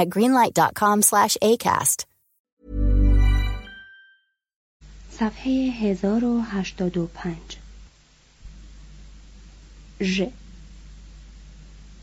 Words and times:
at 0.00 0.06
greenlight.com 0.14 0.96
slash 1.10 1.34
ACAST. 1.50 1.98
صفحه 5.10 5.70
1085 5.70 7.36
ژ. 10.00 10.22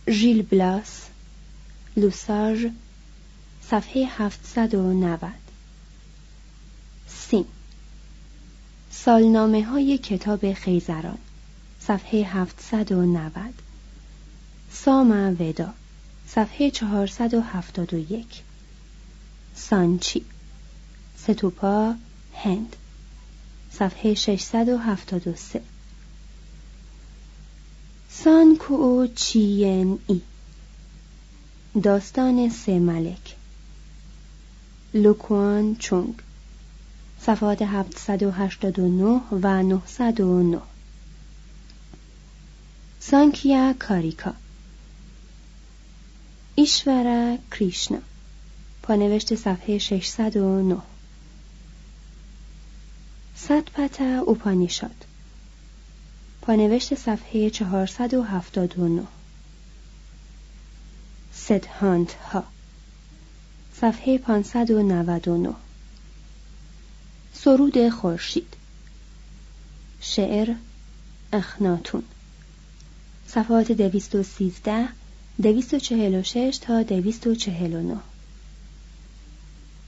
ژیل 0.09 0.41
بلاس 0.41 1.05
لوساژ 1.97 2.65
صفحه 3.61 4.05
790 4.05 5.33
سین 7.07 7.45
سالنامه 8.91 9.63
های 9.63 9.97
کتاب 9.97 10.53
خیزران 10.53 11.17
صفحه 11.79 12.23
790 12.23 13.53
سام 14.71 15.37
ودا. 15.39 15.73
صفحه 16.35 16.69
471 16.69 18.25
سانچی. 19.55 20.25
ستوپا 21.17 21.95
هند. 22.33 22.75
صفحه 23.71 24.13
673 24.13 25.61
سان 28.09 28.57
کو 28.59 29.07
چین 29.15 29.99
ای 30.07 30.21
داستان 31.83 32.49
سه 32.49 32.79
ملک. 32.79 33.35
لوکوان 34.93 35.75
چونگ. 35.75 36.15
صفحات 37.21 37.61
789 37.61 39.21
و 39.31 39.63
909 39.63 40.61
سانکیا 42.99 43.73
کاریکا. 43.79 44.42
ایشورا 46.55 47.37
کریشنا. 47.51 47.97
پانوشت 48.83 49.35
صفحه 49.35 49.77
609 49.77 50.81
ستپتا 53.35 54.19
اوپانیشاد 54.19 55.05
پانوشت 56.41 56.95
صفحه 56.95 57.49
479 57.49 59.03
سدهانت 61.33 62.13
ها. 62.13 62.43
صفحه 63.81 64.17
599 64.17 65.55
سرود 67.33 67.89
خورشید. 67.89 68.53
شعر 70.01 70.55
اخناتون. 71.33 72.03
صفحات 73.27 73.71
213 73.71 74.87
246 75.41 76.57
تا 76.61 76.83
249 76.83 77.97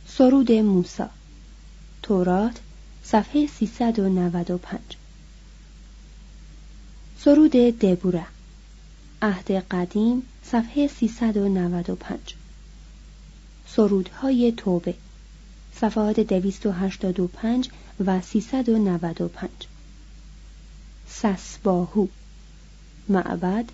سرود 0.08 0.52
موسا 0.52 1.10
تورات 2.04 2.60
صفحه 3.04 3.48
395 3.48 4.80
سرود 7.26 7.52
دبوره. 7.52 8.26
عهد 9.22 9.52
قدیم 9.52 10.24
صفحه 10.44 10.88
395 10.88 12.20
سرودهای 13.68 14.54
توبه. 14.58 14.94
صفحات 15.76 16.20
285 16.20 17.70
و 18.06 18.22
395 18.22 19.50
سسباهو. 21.08 22.08
معبد 23.10 23.66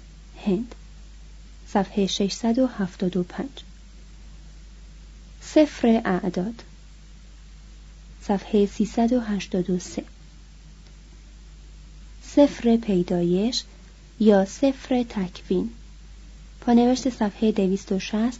هند. 0.45 0.75
صفحه 1.73 2.07
675 2.07 3.47
سفر 5.41 6.01
اعداد. 6.05 6.63
صفحه 8.21 8.65
383 8.65 10.03
سفر 12.23 12.77
پیدایش 12.77 13.63
یا 14.19 14.45
سفر 14.45 15.03
تکوین. 15.03 15.69
پانوشت 16.61 17.09
صفحه 17.09 17.51
260 17.51 18.39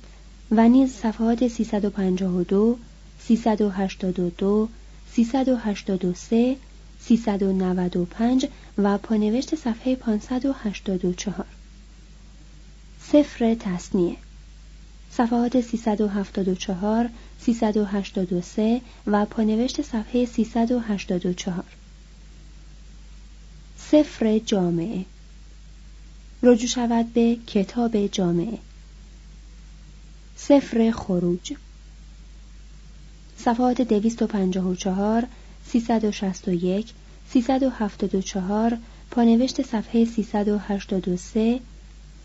و 0.52 0.70
نیز 0.70 0.92
صفحات 0.92 1.48
352 1.48 2.78
382 3.20 4.70
383 5.14 6.56
395 7.00 8.46
و 8.78 8.98
پانوشت 8.98 9.56
صفحه 9.56 9.96
584 9.96 11.61
سفر 13.08 13.56
تصنیه. 13.56 14.18
صفحات 15.12 15.62
374 15.62 17.10
383 17.40 18.82
و 19.08 19.26
پانوشت 19.26 19.82
صفحه 19.82 20.26
384 20.26 21.64
سفر 23.78 24.40
جامعه. 24.40 25.06
رجوع 26.44 26.68
شود 26.68 27.14
به 27.14 27.38
کتاب 27.48 28.08
جامعه. 28.08 28.58
سفر 30.36 30.92
خروج. 30.92 31.54
صفحات 33.38 33.82
254 33.82 35.28
361 35.66 36.94
374 37.30 38.78
پانوشت 39.12 39.62
صفحه 39.62 40.06
383 40.06 41.60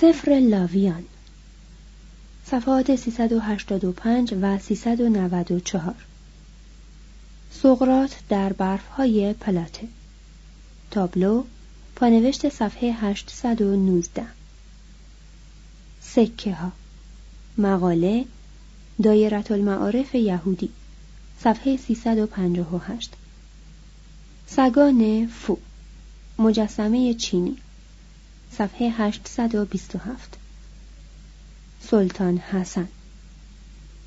سفر 0.00 0.40
لاویان. 0.40 1.04
صفحات 2.46 2.96
385 2.96 4.34
و 4.42 4.58
394 4.58 5.94
سقرات 7.50 8.16
در 8.28 8.52
برفهای 8.52 9.32
پلاته. 9.32 9.88
تابلو 10.90 11.44
پانوشت 11.96 12.48
صفحه 12.48 12.92
819 12.92 14.26
سکه 16.00 16.54
ها 16.54 16.72
مقاله 17.58 18.24
دایرت 19.02 19.50
المعارف 19.52 20.14
یهودی. 20.14 20.70
صفحه 21.40 21.76
358 21.76 23.12
سگان 24.46 25.26
فو. 25.26 25.56
مجسمه 26.38 27.14
چینی. 27.14 27.56
صفحه 28.52 28.90
827 28.90 30.38
سلطان 31.80 32.38
حسن. 32.38 32.88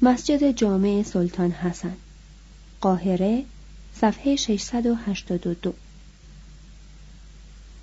مسجد 0.01 0.51
جامع 0.51 1.03
سلطان 1.03 1.51
حسن. 1.51 1.93
قاهره 2.81 3.43
صفحه 3.95 4.35
682 4.35 5.73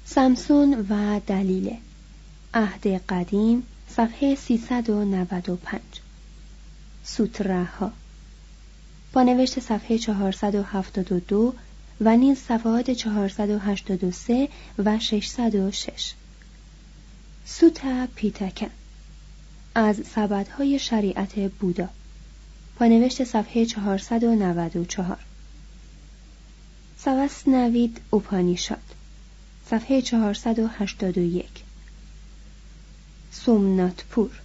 سمسون 0.04 0.86
و 0.90 1.20
دلیل 1.26 1.76
عهد 2.54 2.86
قدیم 2.86 3.62
صفحه 3.88 4.34
395 4.34 5.80
سوتره 7.04 7.64
ها 7.64 7.92
با 9.12 9.22
نوشت 9.22 9.60
صفحه 9.60 9.98
472 9.98 11.54
و 12.00 12.16
نیز 12.16 12.38
صفحات 12.38 12.90
483 12.90 14.48
و 14.78 14.98
606 14.98 16.12
سوتا 17.58 18.08
پیتکن 18.14 18.70
از 19.74 19.96
سبدهای 20.14 20.78
شریعت 20.78 21.38
بودا. 21.38 21.88
پانوشت 22.76 23.24
صفحه 23.24 23.66
494 23.66 25.18
سوست 26.98 27.48
نوید 27.48 28.00
اوپانیشاد 28.10 28.94
صفحه 29.70 30.02
481 30.02 31.46
سومناتپور 33.30 34.40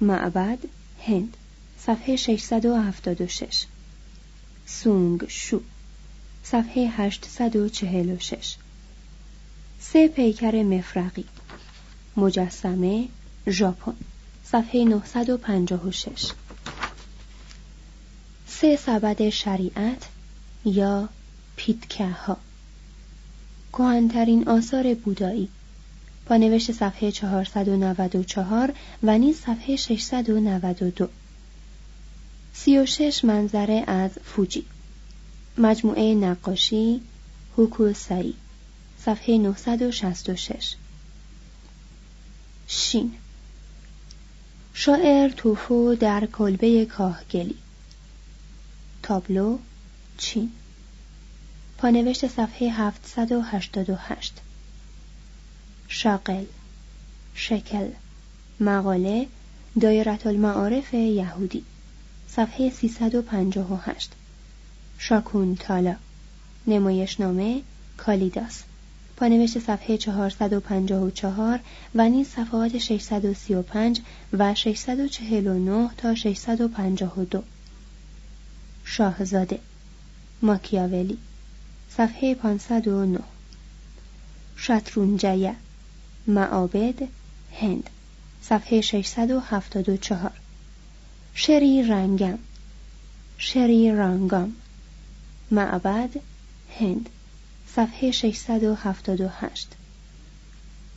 معبد 0.00 0.58
هند. 1.06 1.36
صفحه 1.78 2.16
676 2.16 3.64
سونگ 4.66 5.28
شو 5.28 5.60
صفحه 6.44 6.88
846 6.96 8.56
سه 9.80 10.08
پیکر 10.08 10.62
مفرقی. 10.62 11.24
مجسمه 12.18 13.08
ژاپن 13.48 13.94
صفحه 14.44 14.84
956 14.84 16.32
سه 18.46 18.76
سبد 18.76 19.28
شریعت 19.28 20.08
یا 20.64 21.08
پیتکه 21.56 22.06
ها 22.06 22.36
کهنترین 23.72 24.48
آثار 24.48 24.94
بودایی. 24.94 25.48
با 26.26 26.36
نوشت 26.36 26.72
صفحه 26.72 27.10
494 27.10 28.74
و 29.02 29.18
نیز 29.18 29.36
صفحه 29.36 29.76
692 29.76 31.08
36 32.52 33.24
منظره 33.24 33.84
از 33.86 34.10
فوجی. 34.24 34.64
مجموعه 35.58 36.14
نقاشی 36.14 37.00
هوکوسایی 37.56 38.34
صفحه 39.04 39.38
966 39.38 40.74
شین. 42.70 43.14
شاعر 44.74 45.28
توفو 45.28 45.94
در 45.94 46.26
کلبه 46.26 46.84
کاهگلی. 46.84 47.54
تابلو 49.02 49.58
چین. 50.18 50.52
پانوشت 51.78 52.26
صفحه 52.26 52.70
788 52.70 54.34
شاقل 55.88 56.44
شکل. 57.34 57.88
مقاله 58.60 59.26
دایرت 59.80 60.26
المعارف 60.26 60.94
یهودی. 60.94 61.64
صفحه 62.28 62.70
358 62.70 64.12
شاکون 64.98 65.56
تالا 65.56 65.96
نمایشنامه 66.66 67.62
کالیداس. 67.96 68.67
پانوشت 69.18 69.58
صفحه 69.58 69.96
454 69.96 71.60
و 71.94 72.08
نیز 72.08 72.28
صفحات 72.28 72.78
635 72.78 74.00
و 74.32 74.54
649 74.54 75.90
تا 75.96 76.14
652 76.14 77.42
شاهزاده 78.84 79.60
ماکیاولی 80.42 81.18
صفحه 81.90 82.34
509 82.34 83.18
شترونجیه 84.56 85.54
معابد 86.26 87.08
هند 87.60 87.90
صفحه 88.42 88.80
674 88.80 90.32
شری 91.34 91.82
رنگم 91.82 92.38
شری 93.38 93.92
رنگام 93.92 94.56
معبد 95.50 96.10
هند. 96.80 97.10
صفحه 97.74 98.10
678 98.10 99.68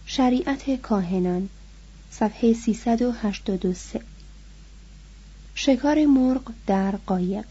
شریعت 0.05 0.81
کاهنان 0.81 1.49
صفحه 2.11 2.53
383 2.53 4.01
شکار 5.55 6.05
مرغ 6.05 6.51
در 6.67 6.91
قایق. 6.91 7.45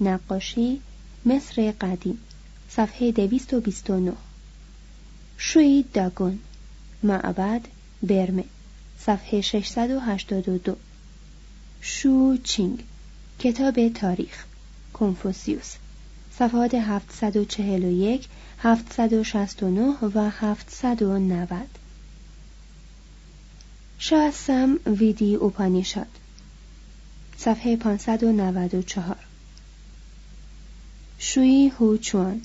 نقاشی 0.00 0.80
مصر 1.26 1.72
قدیم 1.80 2.18
صفحه 2.70 3.12
229 3.12 4.12
شوی 5.38 5.84
داگون 5.94 6.38
معبد 7.02 7.60
برمه 8.02 8.44
صفحه 8.98 9.40
682 9.40 10.76
شو 11.80 12.36
چینگ 12.44 12.84
کتاب 13.38 13.88
تاریخ 13.88 14.44
کنفوسیوس. 14.92 15.81
صفحات 16.42 16.74
741 16.74 18.28
769 18.58 19.80
و 20.14 20.30
790 20.30 21.68
شاسم 23.98 24.76
ویدی 24.86 25.34
اوپانیشاد 25.34 26.06
صفحه 27.36 27.76
594 27.76 29.16
شوی 31.18 31.72
هوچوان 31.78 32.42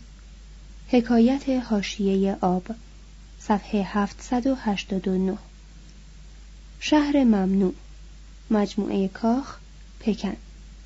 حکایت 0.87 1.49
حاشیه 1.49 2.37
آب. 2.41 2.63
صفحه 3.39 3.83
789 3.83 5.37
شهر 6.79 7.23
ممنوع. 7.23 7.73
مجموعه 8.51 9.07
کاخ 9.07 9.57
پکن. 9.99 10.35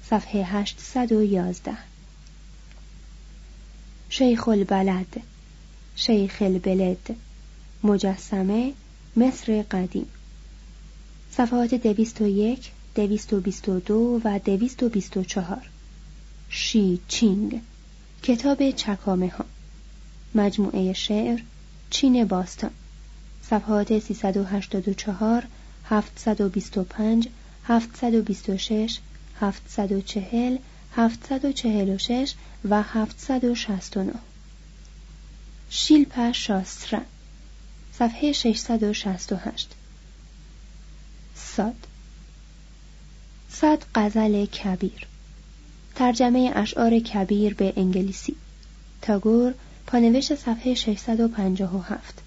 صفحه 0.09 0.43
811 0.43 1.90
شیخ 4.13 4.47
البلد 4.47 5.21
شیخ 5.95 6.37
البلد 6.41 7.15
مجسمه 7.83 8.73
مصر 9.15 9.61
قدیم. 9.61 10.07
صفحات 11.31 11.73
دویست 11.75 12.21
و 12.21 12.27
یک 12.27 12.71
دویست 12.95 13.33
و 13.33 13.39
بیست 13.39 13.69
و 13.69 13.79
دو 13.79 14.21
و 14.23 14.39
دویست 14.39 14.83
و 14.83 14.89
بیست 14.89 15.17
و 15.17 15.23
چهار. 15.23 15.69
شی 16.49 16.99
چینگ 17.07 17.61
کتاب 18.23 18.71
چکامه 18.71 19.29
ها 19.29 19.45
مجموعه 20.35 20.93
شعر 20.93 21.39
چین 21.89 22.25
باستان. 22.25 22.71
صفحات 23.41 23.99
384 23.99 25.47
725 25.85 27.27
726 27.63 28.99
740 29.39 30.57
746 30.95 32.33
و 32.69 32.83
769 32.83 34.13
شیلپا 35.69 36.31
شاسترا 36.31 37.01
صفحه 37.93 38.31
668 38.31 39.69
ساد 41.35 41.87
صد 43.49 43.83
غزل 43.95 44.45
کبیر. 44.45 45.07
ترجمه 45.95 46.51
اشعار 46.55 46.99
کبیر 46.99 47.53
به 47.53 47.73
انگلیسی. 47.77 48.35
تاگور 49.01 49.53
پانوشت 49.87 50.35
صفحه 50.35 50.73
657 50.73 52.21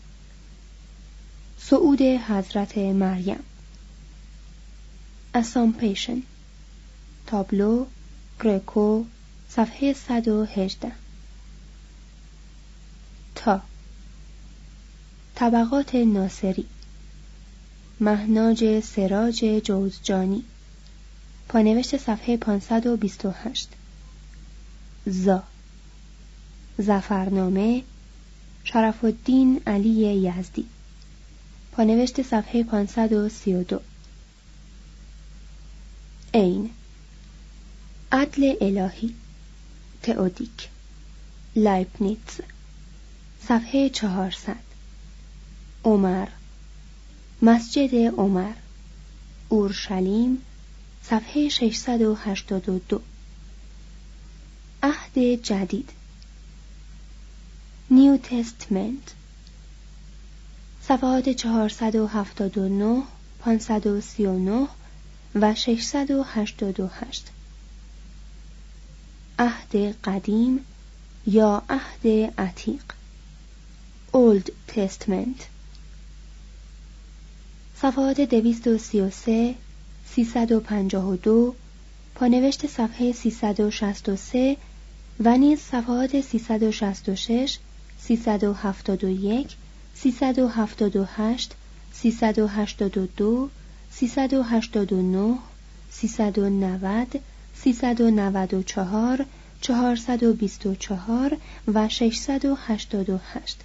صعود 1.59 2.02
حضرت 2.02 2.78
مریم. 2.78 3.42
اسامپیشن 5.35 6.23
تابلو 7.26 7.87
گرکو 8.41 9.05
صفحه 9.49 9.93
118 9.93 10.93
تا. 13.35 13.61
طبقات 15.35 15.95
ناصری. 15.95 16.67
مهناج 18.00 18.81
سراج 18.81 19.45
جوزجانی. 19.64 20.45
پانوشت 21.49 21.97
صفحه 21.97 22.37
528 22.37 23.69
زا. 25.07 25.43
زفرنامه 26.79 27.83
شرف 28.64 29.05
الدین 29.05 29.61
علی 29.67 30.29
یزدی. 30.29 30.67
پانوشت 31.73 32.23
صفحه 32.23 32.62
532 32.62 33.81
عین. 36.35 36.71
عدل 38.14 38.54
الهی 38.61 39.14
تئودیک 40.02 40.68
لایپنیتز. 41.56 42.40
صفحه 43.49 43.88
400 43.88 44.56
عمر 45.85 46.28
مسجد 47.42 47.94
عمر. 47.94 48.52
اورشلیم 49.49 50.38
صفحه 51.02 51.49
682 51.49 53.00
عهد 54.83 55.18
جدید. 55.42 55.90
New 57.90 58.16
Testament. 58.16 59.14
صفحات 60.83 61.28
479 61.28 63.02
539 63.40 64.68
و 65.35 65.54
688 65.54 67.34
عهد 69.38 69.97
قدیم 70.05 70.61
یا 71.26 71.62
عهد 71.71 72.07
عتیق. 72.38 72.83
Old 74.12 74.50
Testament. 74.69 75.41
صفحات 77.76 78.21
233 78.21 79.55
352 80.07 81.55
پانوشت 82.14 82.67
صفحه 82.67 83.12
363 83.12 84.57
و 85.21 85.37
نیز 85.37 85.61
صفحات 85.61 86.21
366 86.21 87.59
371 87.99 89.57
378 89.95 91.55
382 91.93 93.50
389 93.91 95.38
390 95.91 97.21
394 97.54 99.26
424 99.61 101.37
و 101.75 101.88
688 101.88 103.56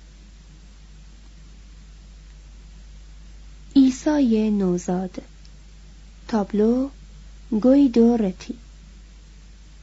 ایسای 3.74 4.52
نوزاد 4.52 5.22
تابلو 6.28 6.90
گویدو 7.52 8.18
رتی 8.18 8.56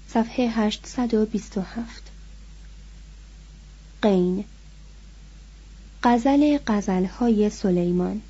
صفحه 0.08 0.48
827 0.50 2.02
قین 4.02 4.44
غزل 6.02 6.58
غزلهای 6.66 7.50
سلیمان. 7.50 8.22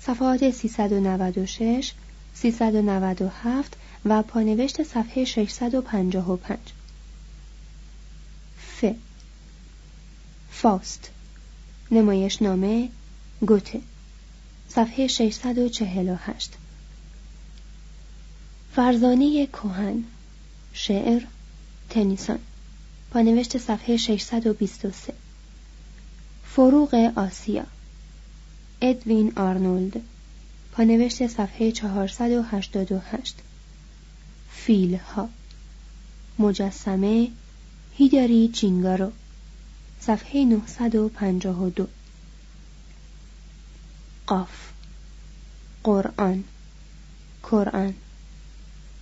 صفحات 0.00 0.50
396 0.50 1.92
397 2.34 3.76
و 4.04 4.22
پانوشت 4.22 4.82
صفحه 4.82 5.24
655 5.24 6.72
ف. 8.58 8.84
فاست. 10.50 11.10
نمایشنامه 11.90 12.88
گوته. 13.46 13.80
صفحه 14.68 15.06
648 15.06 16.50
فرزانه 18.74 19.46
کوهن 19.46 20.04
شعر 20.72 21.22
تنیسون 21.90 22.38
پانوشت 23.10 23.58
صفحه 23.58 23.96
623 23.96 25.12
فروغ 26.44 27.12
آسیا. 27.16 27.66
ادوین 28.80 29.32
آرنولد. 29.36 30.00
پانوشت 30.76 31.26
صفحه 31.26 31.70
488 31.70 33.34
فیل 34.50 34.94
ها 34.94 35.28
مجسمه 36.38 37.28
هیداری 37.96 38.48
چینگارو. 38.48 39.12
صفحه 40.00 40.44
952 40.44 41.88
قاف. 44.26 44.72
قرآن. 45.82 46.44
قرآن. 47.42 47.94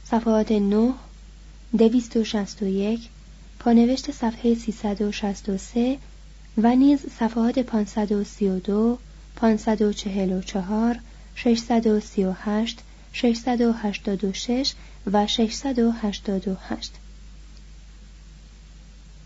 صفحات 0.04 0.52
9 0.52 0.94
261 1.78 3.00
پانوشت 3.58 4.10
صفحه 4.10 4.54
363 4.54 5.98
و 6.58 6.76
نیز 6.76 7.00
صفحات 7.18 7.58
532 7.58 8.98
544 9.36 11.00
638 11.34 12.78
686 13.12 14.74
و 15.12 15.26
688 15.26 16.92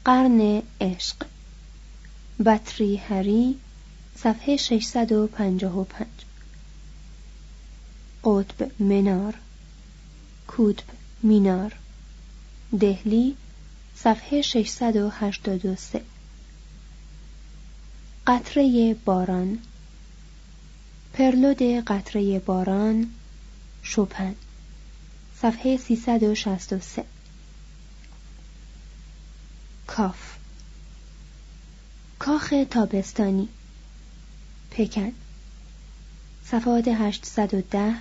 قرن 0.05 0.63
عشق. 0.81 1.17
بطری 2.47 2.97
هری 2.97 3.59
صفحه 4.17 4.57
655 4.57 5.65
قطب 8.25 8.83
منار. 8.83 9.35
کودب 10.47 10.85
مینار. 11.23 11.77
دهلی 12.81 13.37
صفحه 13.97 14.43
683 14.43 16.03
قطره 18.27 18.97
باران. 19.05 19.59
پرلود 21.17 21.63
قطره 21.63 22.39
باران 22.39 23.11
شوپن 23.83 24.35
صفحه 25.43 25.77
363 25.77 27.05
کاف. 29.87 30.37
کاخ 32.19 32.55
تابستانی. 32.71 33.49
پکن. 34.71 35.13
صفحات 36.45 36.89
810 36.89 37.95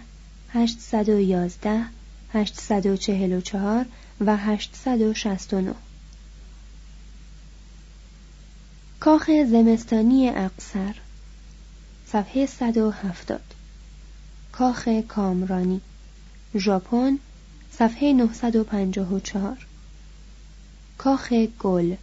811 0.54 1.86
844 2.34 3.86
و 4.22 4.38
869 4.38 5.74
کاخ 9.00 9.30
زمستانی 9.52 10.30
اقصر. 10.30 10.96
صفحه 12.08 12.46
170 12.46 13.42
کاخ 14.52 14.88
کامرانی 15.08 15.82
ژاپن 16.56 17.20
صفحه 17.72 18.14
954 18.14 19.68
کاخ 20.98 21.34
گل 21.60 21.96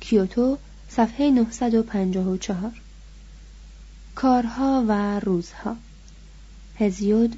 کیوتو 0.00 0.58
صفحه 0.88 1.30
954 1.30 2.72
کارها 4.14 4.84
و 4.88 5.20
روزها. 5.20 5.76
هزیود 6.78 7.36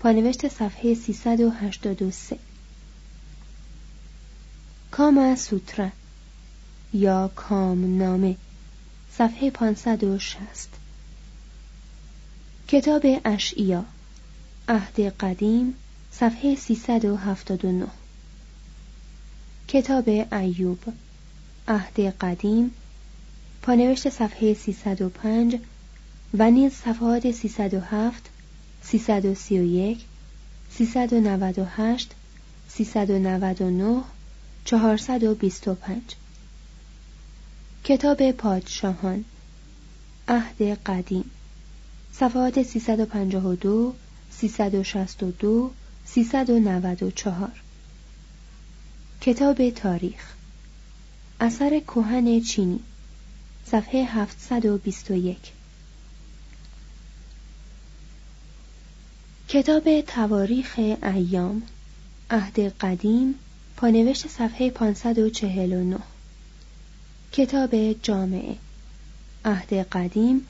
پانوشت 0.00 0.48
صفحه 0.48 0.94
383 0.94 2.38
کاما 4.90 5.36
سوترا 5.36 5.88
یا 6.92 7.30
کامنامه 7.36 8.36
صفحه 9.12 9.50
560 9.50 10.85
کتاب 12.68 13.06
اشعیا 13.24 13.84
عهد 14.68 15.00
قدیم 15.00 15.74
صفحه 16.12 16.54
379 16.54 17.86
کتاب 19.68 20.08
ایوب 20.32 20.78
عهد 21.68 22.00
قدیم 22.00 22.70
پانوشت 23.62 24.08
صفحه 24.08 24.54
305 24.54 25.58
و 26.38 26.50
نیز 26.50 26.72
صفحات 26.72 27.30
307 27.30 28.30
331 28.82 30.04
398 30.70 32.10
399 32.68 34.02
425 34.64 36.02
کتاب 37.84 38.30
پادشاهان 38.30 39.24
عهد 40.28 40.62
قدیم. 40.62 41.30
صفحات 42.20 42.62
352 42.62 43.94
362 44.30 45.70
394 46.06 47.50
کتاب 49.20 49.70
تاریخ. 49.70 50.34
اثر 51.40 51.80
کهن 51.80 52.40
چینی. 52.40 52.80
صفحه 53.66 54.04
721 54.04 55.36
کتاب 59.48 60.00
تواریخ 60.00 60.74
ایام. 61.02 61.62
عهد 62.30 62.60
قدیم. 62.60 63.34
پانوشت 63.76 64.28
صفحه 64.28 64.70
549 64.70 65.98
کتاب 67.32 67.92
جامعه. 68.02 68.56
عهد 69.44 69.72
قدیم. 69.74 70.46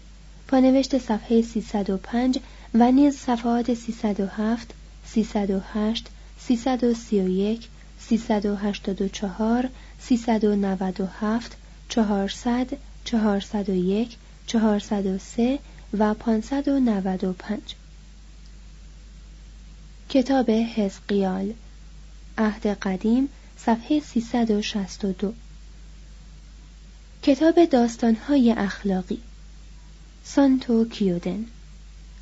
پانوشت 0.48 0.98
صفحه 0.98 1.42
305 1.42 2.38
و 2.74 2.92
نیز 2.92 3.16
صفحات 3.16 3.74
307 3.74 4.74
308 5.06 6.06
331 6.38 7.68
384 7.98 9.68
397 10.00 11.56
400 11.88 12.76
401 13.04 14.16
403 14.46 15.58
و 15.98 16.14
595 16.14 17.60
کتاب 20.08 20.50
حزقیال 20.50 21.52
عهد 22.38 22.66
قدیم 22.66 23.28
صفحه 23.58 24.00
362 24.00 25.32
کتاب 27.22 27.64
داستانهای 27.64 28.52
اخلاقی. 28.52 29.18
سانتو 30.28 30.84
کیودن 30.84 31.44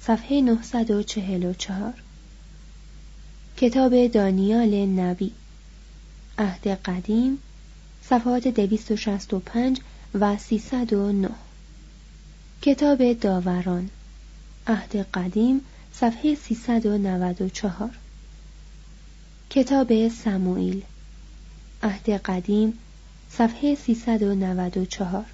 صفحه 0.01 0.41
944 0.41 1.95
کتاب 3.57 4.07
دانیال 4.07 4.87
نبی 4.87 5.33
عهد 6.39 6.69
قدیم 6.69 7.39
صفحات 8.03 8.49
265 8.49 9.81
و 10.15 10.37
309 10.37 11.29
کتاب 12.63 13.13
داوران 13.13 13.91
عهد 14.67 14.97
قدیم 14.97 15.61
صفحه 15.93 16.35
394 16.35 17.91
کتاب 19.51 20.09
سموئیل 20.09 20.83
عهد 21.83 22.11
قدیم 22.11 22.79
صفحه 23.31 23.75
394 23.75 25.34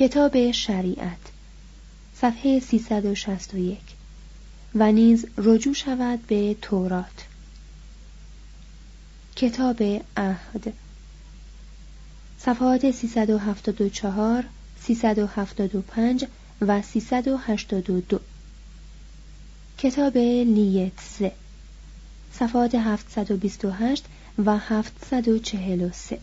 کتاب 0.00 0.52
شریعت 0.52 1.18
صفحه 2.14 2.60
361 2.60 3.78
و 4.74 4.92
نیز 4.92 5.26
رجوع 5.36 5.74
شود 5.74 6.26
به 6.26 6.56
تورات. 6.62 7.26
کتاب 9.36 9.82
عهد. 10.16 10.72
صفحات 12.38 12.90
374 12.90 14.44
375 14.80 16.26
و 16.60 16.82
382 16.82 18.20
کتاب 19.78 20.16
لیتسه 20.16 21.32
صفحات 22.32 22.74
728 22.74 24.04
و 24.38 24.58
743 24.58 26.18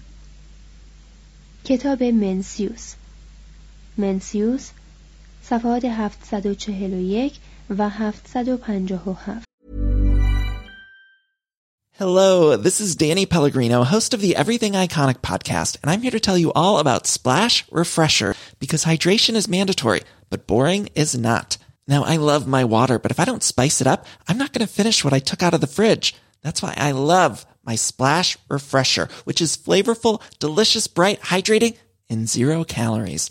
کتاب 1.64 2.04
منسیوس. 2.04 2.94
منسیوس 3.99 4.71
صفحات 5.45 5.83
741 6.31 7.31
و 7.71 7.75
757 8.33 9.43
Hello, 11.99 12.57
this 12.57 12.81
is 12.81 12.97
Danny 12.97 13.27
Pellegrino, 13.27 13.85
host 13.85 14.15
of 14.15 14.21
the 14.21 14.35
Everything 14.35 14.73
Iconic 14.73 15.19
podcast, 15.19 15.77
and 15.83 15.91
I'm 15.91 16.01
here 16.01 16.11
to 16.11 16.19
tell 16.19 16.39
you 16.39 16.51
all 16.53 16.79
about 16.79 17.07
Splash 17.07 17.65
Refresher 17.71 18.35
because 18.59 18.85
hydration 18.85 19.35
is 19.35 19.47
mandatory, 19.47 20.01
but 20.31 20.47
boring 20.47 20.89
is 20.95 21.17
not. 21.17 21.59
Now, 21.87 22.03
I 22.03 22.17
love 22.17 22.47
my 22.47 22.65
water, 22.65 22.99
but 22.99 23.11
if 23.11 23.21
I 23.21 23.25
don't 23.25 23.43
spice 23.43 23.81
it 23.81 23.87
up, 23.87 24.07
I'm 24.27 24.39
not 24.39 24.53
going 24.53 24.67
to 24.67 24.73
finish 24.73 25.05
what 25.05 25.13
I 25.13 25.19
took 25.19 25.43
out 25.43 25.55
of 25.55 25.61
the 25.61 25.67
fridge. 25.67 26.15
That's 26.41 26.63
why 26.63 26.75
I 26.77 26.93
love 26.93 27.45
my 27.63 27.77
Splash 27.77 28.39
Refresher, 28.49 29.09
which 29.25 29.41
is 29.41 29.57
flavorful, 29.57 30.23
delicious, 30.39 30.87
bright, 30.87 31.21
hydrating, 31.21 31.77
and 32.09 32.29
zero 32.29 32.65
calories. 32.65 33.31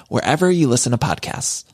wherever 0.08 0.50
you 0.50 0.66
listen 0.68 0.92
to 0.92 0.98
podcasts. 0.98 1.64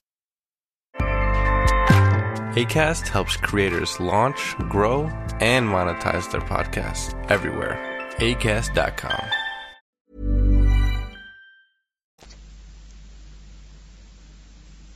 ACAST 2.63 3.09
helps 3.09 3.35
creators 3.49 3.99
launch, 3.99 4.43
grow, 4.75 4.99
and 5.41 5.65
monetize 5.77 6.31
their 6.31 6.47
podcasts 6.55 7.07
everywhere. 7.31 7.77
ACAST.com. 8.19 9.25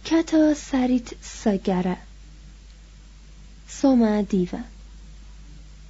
کتا 0.04 0.54
سریت 0.54 1.14
سگره 1.20 1.96
سوما 3.68 4.22
دیوا 4.22 4.60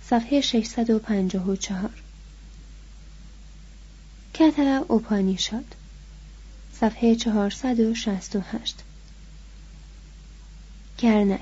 صفحه 0.03 0.40
654 0.40 1.90
کتا 4.35 4.85
اوپانیشاد 4.88 5.75
صفحه 6.82 7.15
468 7.15 8.74
کرنک 10.98 11.39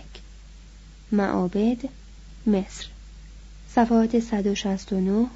معابد 1.11 1.89
مصر. 2.47 2.87
صفحات 3.75 4.15
169 4.15 5.29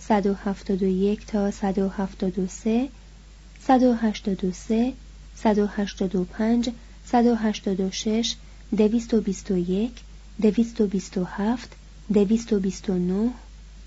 171 0.00 1.26
تا 1.26 1.50
173 1.50 2.90
183 3.60 4.94
185 5.36 6.72
186 7.04 8.36
221 8.72 9.92
227 10.38 11.68
229 12.10 13.32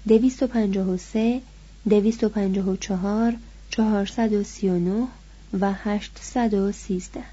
253 0.06 1.42
254 1.86 3.38
439 3.72 5.21
و 5.60 5.74
813 5.74 7.24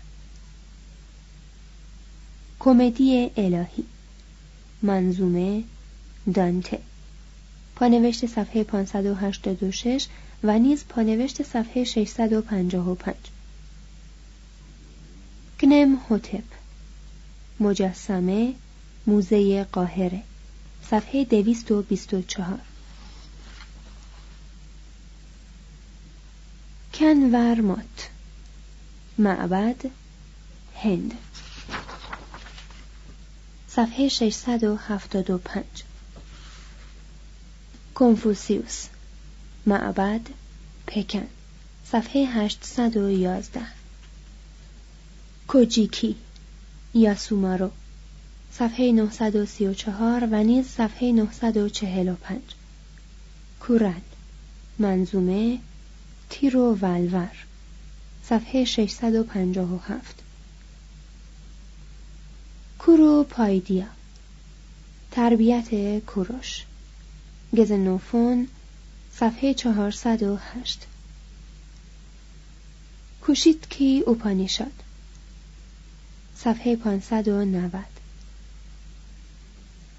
کمدی 2.61 3.31
الهی. 3.37 3.85
منظومه 4.83 5.65
دانته. 6.35 6.79
پانوشت 7.77 8.27
صفحه 8.27 8.65
586 8.65 10.07
و 10.45 10.59
نیز 10.59 10.85
پانوشت 10.89 11.43
صفحه 11.43 11.85
655 11.85 13.17
گنم 15.61 15.95
هوتپ 16.09 16.45
مجسمه 17.61 18.55
موزه 19.07 19.65
قاهره. 19.65 20.23
صفحه 20.91 21.25
224 21.25 22.59
کنورمات 26.99 27.98
معبد 29.19 29.91
هند. 30.75 31.15
صفحه 33.69 34.09
675 34.09 35.65
کنفوسیوس 37.95 38.87
معبد 39.67 40.21
پکن. 40.87 41.27
صفحه 41.85 42.27
811 42.27 43.61
کوجیکی 45.49 46.17
یاسومارو. 46.95 47.71
صفحه 48.53 48.93
934 48.93 50.29
و 50.33 50.43
نیز 50.43 50.67
صفحه 50.67 51.13
945 51.13 52.41
کورن 53.61 54.01
منظومه 54.79 55.59
تیرو 56.31 56.75
ولور 56.75 57.48
صفحه 58.29 58.65
657 58.65 60.15
کورو 62.79 63.25
پایدیا. 63.31 63.87
تربیت 65.11 65.99
کوروش. 66.07 66.65
گزنوفون 67.57 68.49
صفحه 69.13 69.55
408 69.55 70.87
کوشیتکی 73.23 74.03
اوپانیشاد. 74.07 74.83
صفحه 76.37 76.77
590 76.77 77.85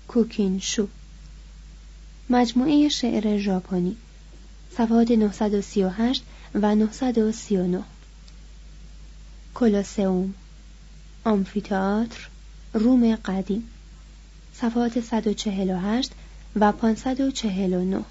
کوکینشو. 0.07 0.87
مجموعه 2.29 2.89
شعر 2.89 3.37
ژاپنی. 3.37 3.95
صفحات 4.77 5.11
938 5.11 6.23
و 6.55 6.75
939 6.75 7.83
کلوسئوم 9.59 10.33
آمفیتئاتر 11.23 12.27
روم 12.73 13.15
قدیم 13.15 13.69
صفحات 14.53 14.99
148 14.99 16.11
و 16.55 16.71
549 16.71 18.05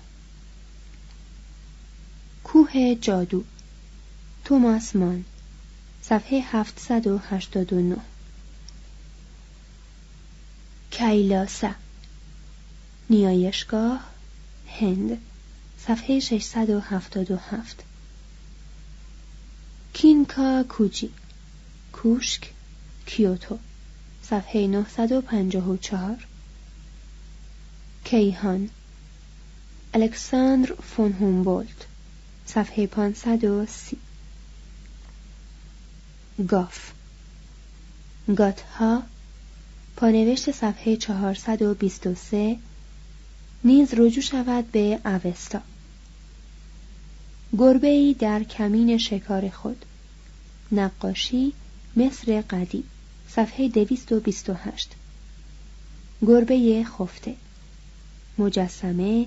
کوه 2.45 2.95
جادو 2.95 3.45
توماس 4.45 4.97
مان 4.97 5.25
صفحه 6.03 6.41
789 6.41 7.97
کیلاسا 10.91 11.71
نیایشگاه 13.11 14.01
هند 14.67 15.19
صفحه 15.87 16.21
677 16.21 17.85
کینکا 19.95 20.65
کوجی 20.69 21.11
کوشک 22.03 22.51
کیوتو 23.07 23.59
صفحه 24.23 24.67
954 24.67 26.27
کیهان 28.05 28.71
الکساندر 29.95 30.75
فون 30.75 31.13
هومبولت 31.13 31.87
صفحه 32.47 32.87
530 32.87 33.97
گاف 36.49 36.91
گاتها 38.37 39.03
پانوشت 39.97 40.51
صفحه 40.51 40.97
423 40.97 42.57
نیز 43.65 43.95
رجوع 43.95 44.23
شود 44.23 44.71
به 44.73 45.01
اوستا. 45.05 45.61
گربه 47.59 47.89
ای 47.89 48.15
در 48.15 48.43
کمین 48.43 48.99
شکار 48.99 49.49
خود. 49.51 49.85
نقاشی 50.73 51.53
مصر 51.99 52.41
قدیم 52.41 52.85
صفحه 53.29 53.69
228 53.69 54.91
گربه 56.23 56.85
خفته. 56.85 57.35
مجسمه 58.39 59.27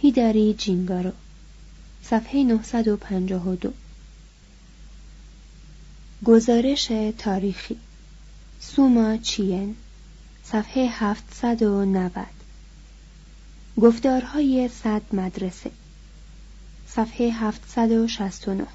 هیداری 0.00 0.54
جینگارو 0.54 1.12
صفحه 2.02 2.44
952 2.44 3.72
گزارش 6.24 6.92
تاریخی. 7.18 7.76
سوما 8.60 9.16
چین 9.16 9.76
صفحه 10.44 10.88
790 10.90 12.26
گفتارهای 13.80 14.68
صد 14.68 15.02
مدرسه. 15.12 15.70
صفحه 16.88 17.30
769 17.30 18.66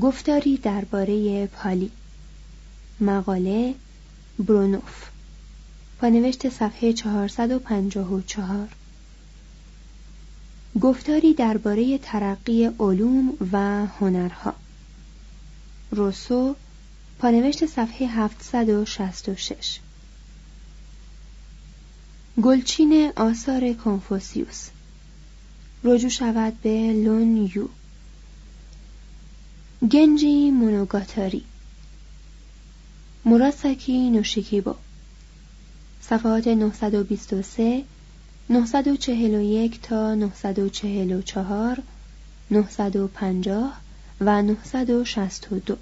گفتاری 0.00 0.56
درباره 0.56 1.46
پالی. 1.46 1.90
مقاله 3.00 3.74
برونوف 4.38 5.10
پانوشت 6.00 6.48
صفحه 6.48 6.92
454 6.92 8.68
گفتاری 10.80 11.34
درباره 11.34 11.98
ترقی 11.98 12.64
علوم 12.64 13.36
و 13.52 13.86
هنرها. 13.86 14.54
روسو 15.90 16.56
پانوشت 17.18 17.66
صفحه 17.66 18.06
766 18.06 19.80
گلچین 22.42 23.12
آثار 23.16 23.72
کنفوسیوس. 23.72 24.68
رجوع 25.84 26.10
شود 26.10 26.60
به 26.62 26.92
لون 26.92 27.50
یو. 27.54 27.68
گنجی 29.90 30.50
مونوگاتاری. 30.50 31.44
مراسکی 33.28 34.10
نوشیکیبو. 34.10 34.74
صفحات 36.00 36.48
923 36.48 37.84
941 38.50 39.80
تا 39.80 40.14
944 40.14 41.82
950 42.50 43.80
و 44.20 44.42
962 44.42 45.76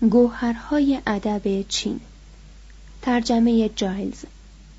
گوهرهای 0.00 1.00
ادب 1.06 1.62
چین. 1.68 2.00
ترجمه 3.02 3.68
جایلز. 3.68 4.24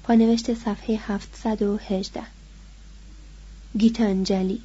پانوشت 0.04 0.54
صفحه 0.54 1.00
718 1.08 2.22
گیتانجلی. 3.78 4.62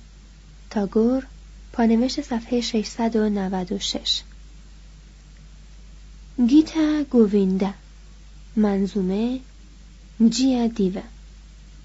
تاگور. 0.71 1.27
پانوشت 1.73 2.21
صفحه 2.21 2.61
696 2.61 4.23
گیتا 6.39 7.03
گوویندا 7.11 7.71
منظومه 8.57 9.41
جیا 10.29 10.67
دیوه 10.67 11.03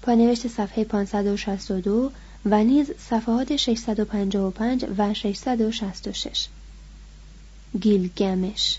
پانوشت 0.02 0.48
صفحه 0.48 0.84
562 0.84 2.10
و 2.46 2.64
نیز 2.64 2.90
صفحات 2.98 3.56
655 3.56 4.86
و 4.98 5.14
666 5.14 6.48
گیلگمش 7.80 8.78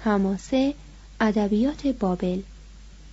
حماسه 0.00 0.74
ادبیات 1.20 1.86
بابل 1.86 2.40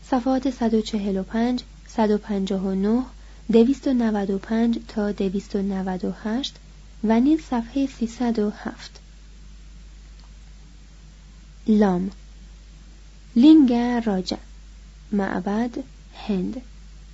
صفحات 0.03 0.49
145 0.49 1.63
159 1.87 3.03
295 3.51 4.79
تا 4.87 5.11
298 5.11 6.55
و 7.03 7.19
نیز 7.19 7.41
صفحه 7.41 7.87
307 7.87 9.00
لام. 11.67 12.11
لینگ 13.35 13.73
راجا 14.05 14.37
معبد 15.11 15.83
هند. 16.27 16.61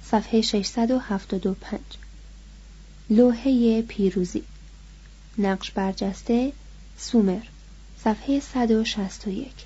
صفحه 0.04 0.42
675 0.42 1.80
لوحه 3.10 3.82
پیروزی. 3.82 4.44
نقش 5.38 5.72
برجسته 5.72 6.54
سومر. 6.98 7.42
صفحه 8.04 8.40
161 8.40 9.66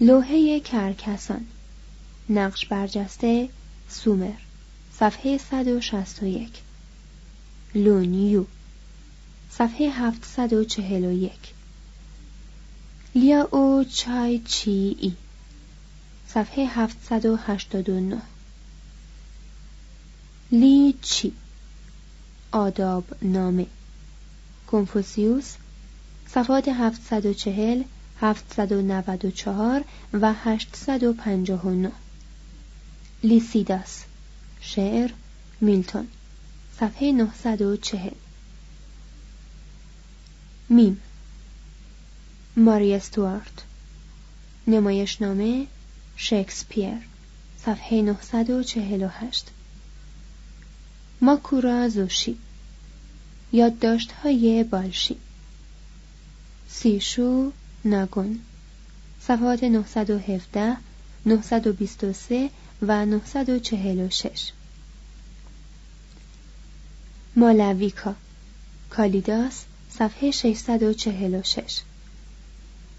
لوحه 0.00 0.60
کرکسان. 0.60 1.46
نقش 2.30 2.66
برجسته 2.66 3.48
سومر. 3.88 4.40
صفحه 4.98 5.38
161 5.38 6.50
لونیو. 7.74 8.44
صفحه 9.50 9.90
741 10.22 11.59
لیا 13.14 13.48
او 13.50 13.84
چای 13.84 14.38
چی 14.38 14.96
ای؟ 15.00 15.12
صفحه 16.28 16.66
789 16.66 18.22
لی 20.52 20.94
چی؟ 21.02 21.32
آداب 22.52 23.04
نامه. 23.22 23.66
کنفوسیوس 24.66 25.54
صفحات 26.28 26.68
740 26.68 27.82
794 28.20 29.84
و 30.12 30.32
859 30.44 31.92
لیسیداس 33.22 34.04
شعر 34.60 35.10
میلتون. 35.60 36.08
صفحه 36.80 37.12
940 37.12 38.10
میم 40.68 41.00
ماری 42.56 42.94
استوارت 42.94 43.62
نمایشنامه 44.66 45.66
شکسپیر. 46.16 46.98
صفحه 47.64 48.02
948 48.02 49.46
ماکورا 51.20 51.88
زوشی. 51.88 52.38
یادداشت 53.52 54.12
های 54.12 54.64
بالشی. 54.64 55.16
سیشو 56.68 57.52
ناگون. 57.84 58.40
صفحات 59.20 59.64
917 59.64 60.76
923 61.26 62.50
و 62.82 63.06
946 63.06 64.52
مالویکا 67.36 68.14
کالیداس 68.90 69.64
صفحه 69.90 70.30
646 70.30 71.80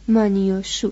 مانیوشو 0.08 0.92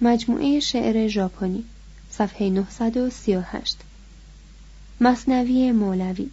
مجموعه 0.00 0.60
شعر 0.60 1.08
ژاپنی 1.08 1.64
صفحه 2.10 2.50
938 2.50 3.76
مصنوی 5.00 5.72
مولوی 5.72 6.30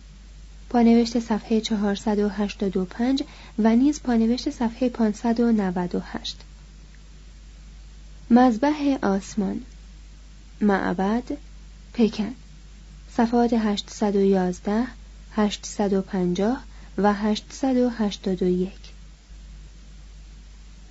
پانوشت 0.69 1.19
صفحه 1.19 1.62
485 1.62 3.23
و 3.60 3.75
نیز 3.75 4.01
پانوشت 4.01 4.49
صفحه 4.49 4.89
598 4.89 6.38
مذبح 8.30 8.97
آسمان 9.01 9.62
معبد 10.62 11.38
پکن. 11.93 12.36
صفحات 13.17 13.54
811 13.54 14.88
850 15.36 16.63
و 16.97 17.13
881 17.13 18.90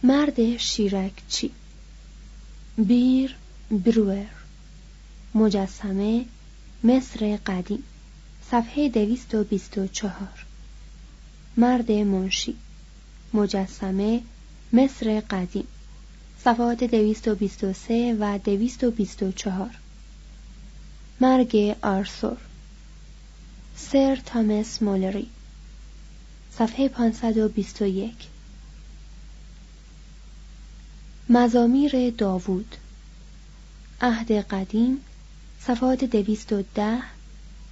مرد 0.02 0.56
شیرکچی 0.56 1.50
بیر 2.78 3.36
بروئر 3.70 4.26
مجسمه 5.34 6.24
مصر 6.84 7.36
قدیم 7.46 7.82
صفحه 8.50 8.88
224 8.88 10.46
مرد 11.56 11.92
منشی 11.92 12.56
مجسمه 13.34 14.22
مصر 14.72 15.20
قدیم 15.20 15.66
صفحات 16.44 16.84
223 16.84 18.16
و 18.20 18.38
224 18.38 19.78
مرگ 21.20 21.76
آرسور 21.82 22.36
سر 23.76 24.16
تامس 24.16 24.82
مولری 24.82 25.26
صفحه 26.58 26.88
521 26.88 28.14
مزامیر 31.32 32.10
داوود. 32.10 32.76
عهد 34.00 34.32
قدیم 34.32 35.00
صفحات 35.60 36.04
210 36.04 37.02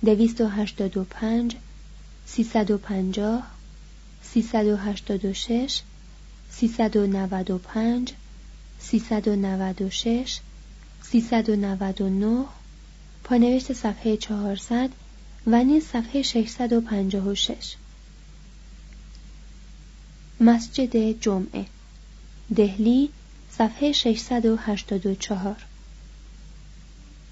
285 0.02 1.56
350 2.26 3.42
386 4.22 5.82
395 6.50 8.12
396 8.80 10.40
399 11.02 12.44
پانوشت 13.24 13.72
صفحه 13.72 14.16
400 14.16 14.90
و 15.46 15.64
نیز 15.64 15.84
صفحه 15.84 16.22
656 16.22 17.74
مسجد 20.40 21.20
جمعه 21.20 21.66
دهلی 22.56 23.10
صفحه 23.58 23.92
684 23.92 25.56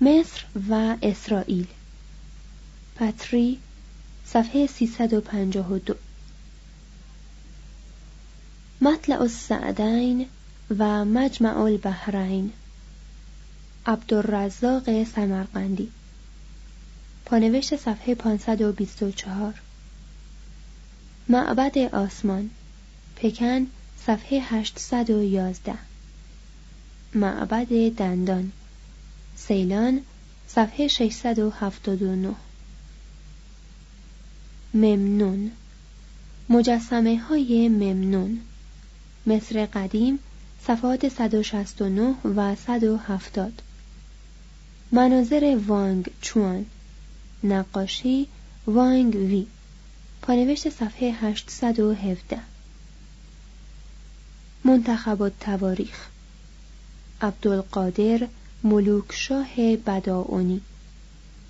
مصر 0.01 0.45
و 0.71 0.97
اسرائیل. 1.03 1.67
پتری 2.97 3.59
صفحه 4.27 4.67
352 4.67 5.95
مطلع 8.81 9.21
السعدین 9.21 10.27
و 10.79 11.05
مجمع 11.05 11.61
البحرین. 11.63 12.53
عبدالرزاق 13.87 15.05
سمرقندی. 15.05 15.91
پانوشت 17.25 17.77
صفحه 17.77 18.15
524 18.15 19.55
معبد 21.29 21.79
آسمان. 21.79 22.51
پکن 23.17 23.67
صفحه 24.07 24.41
811 24.41 25.86
معبد 27.17 27.95
دندان. 27.97 28.53
سیلان 29.37 30.01
صفحه 30.49 30.89
679 30.89 32.35
ممنون 34.75 35.51
مجسمه 36.49 37.19
های 37.19 37.69
ممنون. 37.69 38.41
مصر 39.27 39.67
قدیم 39.67 40.19
صفحات 40.67 41.09
169 41.09 42.15
و 42.25 42.55
170 42.55 43.63
مناظر 44.93 45.59
وانگ 45.67 46.11
چوان. 46.21 46.67
نقاشی 47.45 48.29
وانگ 48.67 49.15
وی. 49.15 49.47
پانوشت 50.23 50.71
صفحه 50.71 51.13
817 51.13 52.39
منتخب 54.65 55.29
تواریخ. 55.41 56.16
عبدالقادر 57.21 58.27
ملوک 58.65 59.13
شاه 59.13 59.77
بداونی. 59.77 60.61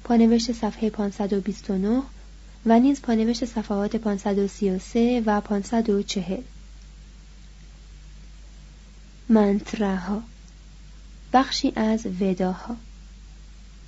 پانوشت 0.05 0.53
صفحه 0.53 0.91
529 0.91 2.03
و 2.67 2.79
نیز 2.79 3.01
پانوشت 3.03 3.45
صفحات 3.45 3.97
533 3.97 5.23
و 5.27 5.41
540 5.41 6.43
منترها 9.29 10.23
بخشی 11.33 11.73
از 11.77 12.07
وداها. 12.21 12.77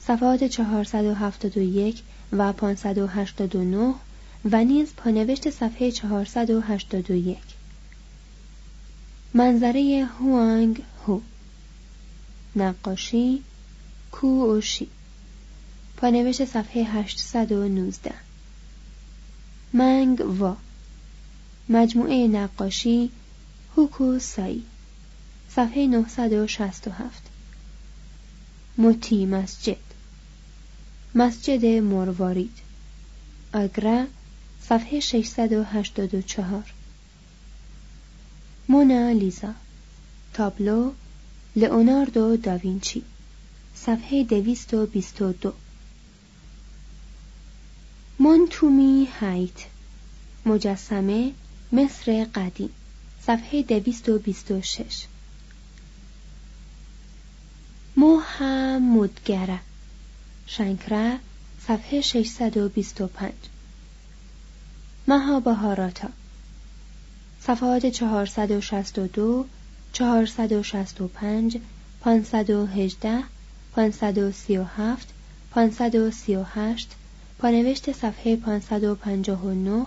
صفحات 0.01 0.45
471 0.45 2.03
و 2.33 2.53
589 2.53 3.95
و 4.51 4.65
نیز 4.65 4.95
پانوشت 4.97 5.51
صفحه 5.51 5.91
481 5.91 7.39
منظره 9.35 10.09
هوانگ 10.19 10.83
هو. 11.07 11.21
نقاشی 12.63 13.43
کووشی 14.13 14.89
پانوشت 15.97 16.45
صفحه 16.45 16.85
819 16.85 18.15
منگ 19.73 20.41
وا. 20.41 20.57
مجموعه 21.69 22.29
نقاشی 22.29 23.11
هوکو 23.77 24.19
سایی. 24.19 24.65
صفحه 25.51 25.87
967 25.87 27.23
موتی 28.79 29.27
مسجد. 29.27 29.77
مسجد 31.15 31.65
مروارید. 31.65 32.59
آگرا 33.53 34.07
صفحه 34.63 35.01
684 35.01 36.75
مونا 38.69 39.11
لیزا. 39.11 39.55
تابلو 40.35 40.93
لئوناردو 41.61 42.37
داوینچی 42.37 43.03
صفحه 43.75 44.25
222 44.25 45.53
مونتومی 48.21 49.09
هایت 49.21 49.65
مجسمه 50.47 51.33
مصر 51.73 52.25
قدیم. 52.25 52.71
صفحه 53.27 53.63
226 53.63 55.07
محمودگره. 57.97 59.61
شنکره 60.47 61.19
صفحه 61.67 62.01
625 62.01 63.33
مهابهاراتا. 65.09 66.09
صفحات 67.41 67.87
462 67.87 69.47
465 69.93 71.61
518 72.01 73.25
537 73.75 75.07
538 75.51 76.89
پانوشت 77.39 77.93
صفحه 77.93 78.37
559 78.37 79.87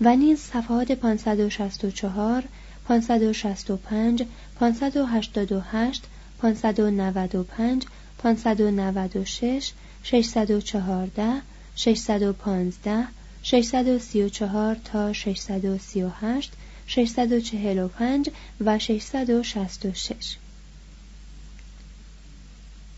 و 0.00 0.16
نیز 0.16 0.38
صفحات 0.38 0.92
564 0.92 2.44
565 2.88 4.24
588 4.60 6.02
595 6.38 7.86
596 8.18 9.72
614 10.02 11.42
615 11.76 13.08
634 13.42 14.74
تا 14.84 15.12
638 15.12 16.52
645 16.86 18.30
و 18.60 18.78
666 18.78 20.36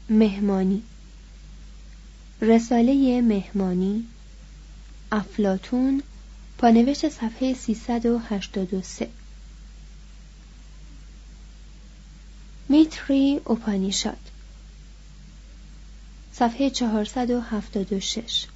مهمانی. 0.09 0.83
رساله 2.40 3.20
مهمانی. 3.20 4.07
افلاتون 5.12 6.03
پانوشت 6.59 7.09
صفحه 7.09 7.55
383 7.55 9.09
میتری 12.68 13.40
اوپانیشاد. 13.44 14.31
صفحه 16.33 16.70
476 16.70 18.46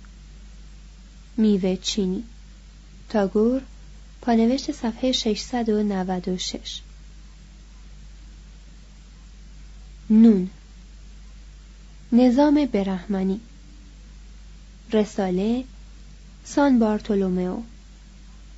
میوه 1.37 1.77
چینی. 1.77 2.25
تاگور 3.09 3.63
پانوشت 4.23 4.73
صفحه 4.73 5.13
696 5.13 6.81
نون. 10.11 10.51
نظام 12.13 12.67
برهمنی. 12.73 13.41
رساله 14.93 15.65
سان 16.45 16.79
بارتولومئو. 16.79 17.63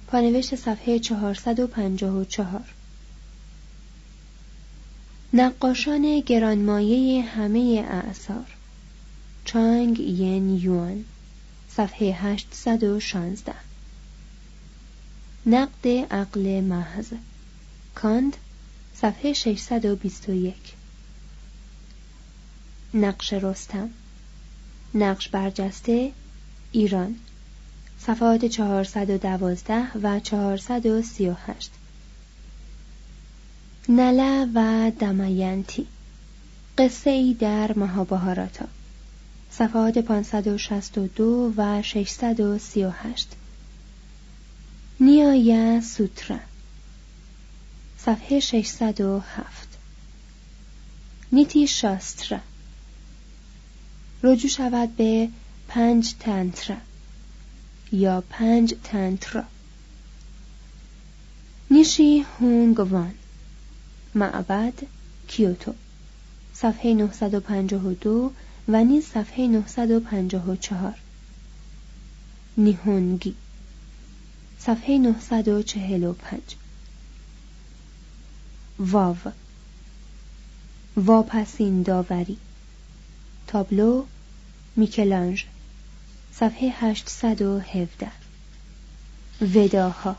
پانوشت 0.06 0.54
صفحه 0.54 0.98
454 0.98 2.60
نقاشان 5.34 6.20
گرانمایه 6.20 7.22
همه 7.22 7.86
اعثار. 7.90 8.46
چانگ 9.44 10.00
ین 10.00 10.50
یوان. 10.50 11.04
صفحه 11.68 12.12
816 12.12 13.71
نقد 15.46 15.86
عقل 16.10 16.60
محض. 16.60 17.12
کاند 17.94 18.36
صفحه 18.94 19.32
621 19.32 20.54
نقش 22.94 23.32
رستم. 23.32 23.90
نقش 24.94 25.28
برجسته 25.28 26.12
ایران. 26.72 27.16
صفحات 27.98 28.44
412 28.44 29.98
و 30.02 30.20
438 30.20 31.70
نله 33.88 34.48
و 34.54 34.90
دمینتی 35.00 35.86
قصه 36.78 37.10
ای 37.10 37.34
در 37.34 37.72
مهابهاراتا 37.78 38.66
صفحات 39.50 39.98
562 39.98 41.52
و 41.56 41.82
638 41.82 43.28
نیایا 45.04 45.80
سوترا 45.80 46.38
صفحه 47.98 48.40
607 48.40 49.68
نیتی 51.32 51.66
شاسترا 51.66 52.38
رجوع 54.22 54.50
شود 54.50 54.96
به 54.96 55.28
پنج 55.68 56.14
تنترا 56.14 56.76
یا 57.92 58.24
پنج 58.30 58.74
تنترا 58.84 59.44
نیشی 61.70 62.24
هونگوان. 62.40 63.14
معبد 64.14 64.74
کیوتو. 65.28 65.74
صفحه 66.54 66.94
952 66.94 68.32
و 68.68 68.84
نیز 68.84 69.04
صفحه 69.04 69.46
954 69.48 70.94
نیهونگی. 72.56 73.34
صفحه 74.66 74.98
945 74.98 76.40
واو. 78.78 79.16
واپسین 80.96 81.82
داوری. 81.82 82.38
تابلو 83.46 84.04
میکلانج 84.76 85.44
صفحه 86.32 86.72
817 86.80 88.08
وداها. 89.54 90.16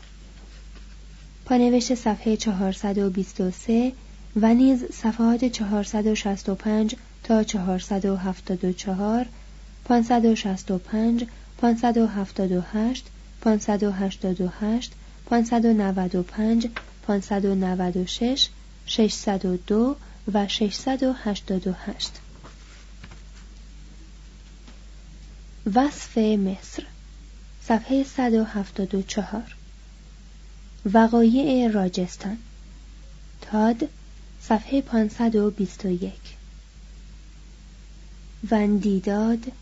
پانوشت 1.44 1.94
صفحه 1.94 2.36
423 2.36 3.92
و 4.36 4.54
نیز 4.54 4.84
صفحات 4.92 5.44
465 5.44 6.96
تا 7.22 7.44
474 7.44 9.26
565 9.84 11.26
578 11.58 13.06
588 13.44 14.90
595 15.26 16.70
596 17.06 18.50
602 18.86 19.96
و 20.34 20.48
688 20.48 22.10
وصف 25.74 26.18
مصر 26.18 26.86
صفحه 27.62 28.04
174 28.04 29.42
وقایع 30.92 31.70
راجستان 31.70 32.38
تاد 33.40 33.88
صفحه 34.42 34.80
521 34.80 36.12
وندیداد 38.50 39.52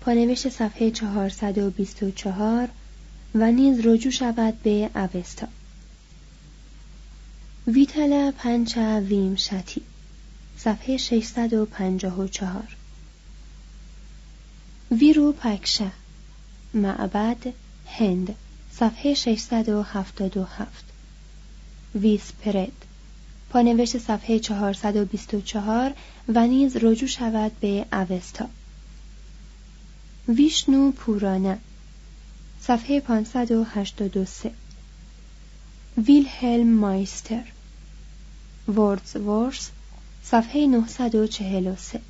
پانوشت 0.00 0.48
صفحه 0.48 0.90
424 0.90 2.68
و 3.40 3.52
نیز 3.52 3.86
رجوع 3.86 4.12
شود 4.12 4.62
به 4.62 4.90
اوستا. 4.94 5.48
ویتل 7.66 8.30
پنچ 8.30 8.76
ویم 8.78 9.36
شتی. 9.36 9.82
صفحه 10.56 10.96
654 10.96 12.76
ویرو 14.90 15.32
پکشه 15.32 15.90
معبد 16.74 17.52
هند. 17.86 18.34
صفحه 18.72 19.14
677 19.14 20.84
ویسپرد. 21.94 22.84
پانوشت 23.50 23.98
صفحه 23.98 24.38
424 24.38 25.94
و 26.28 26.46
نیز 26.46 26.76
رجوع 26.76 27.08
شود 27.08 27.52
به 27.60 27.86
اوستا. 27.92 28.48
ویشنو 30.28 30.92
پورانه 30.92 31.58
صفحه 32.66 33.00
583 33.00 34.50
ویلهلم 36.06 36.74
مایستر. 36.74 37.42
وردز 38.68 39.16
ورس 39.16 39.70
صفحه 40.24 40.66
943 40.66 42.00